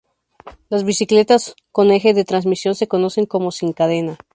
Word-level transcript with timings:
Las 0.69 0.83
bicicletas 0.83 1.53
con 1.71 1.91
eje 1.91 2.15
de 2.15 2.25
transmisión 2.25 2.73
se 2.73 2.87
conocen 2.87 3.27
como 3.27 3.51
"sin 3.51 3.71
cadena". 3.71 4.17